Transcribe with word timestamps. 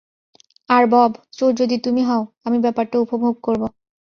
আর 0.69 0.83
Bob, 0.87 1.11
চোর 1.37 1.51
যদি 1.55 1.75
তুমি 1.77 2.01
হও, 2.03 2.23
আমি 2.45 2.57
ব্যাপারটা 2.59 2.97
উপভোগ 2.99 3.33
করব। 3.43 3.63